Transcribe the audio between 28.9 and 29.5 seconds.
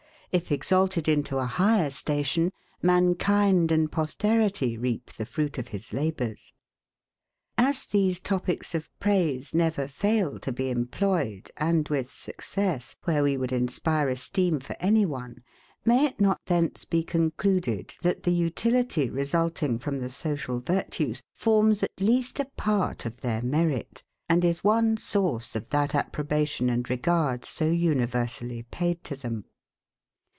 to them?